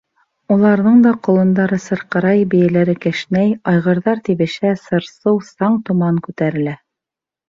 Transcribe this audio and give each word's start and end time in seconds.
Уларҙың 0.53 1.01
да 1.01 1.09
ҡолондары 1.25 1.77
сырҡырай, 1.83 2.39
бейәләре 2.53 2.95
кешнәй, 3.03 3.51
айғырҙар 3.73 4.21
тибешә, 4.31 4.71
сыр-сыу, 4.87 5.37
саң-томан 5.51 6.19
күтәрелә. 6.29 6.75